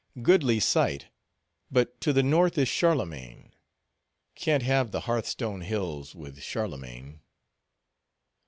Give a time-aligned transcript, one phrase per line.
[0.23, 1.09] Goodly sight;
[1.69, 7.21] but, to the north is Charlemagne—can't have the Hearth Stone Hills with Charlemagne.